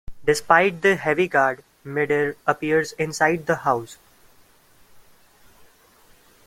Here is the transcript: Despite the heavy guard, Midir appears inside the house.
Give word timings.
Despite 0.25 0.81
the 0.81 0.95
heavy 0.95 1.27
guard, 1.27 1.63
Midir 1.85 2.35
appears 2.47 2.93
inside 2.93 3.45
the 3.45 3.57
house. 3.57 3.99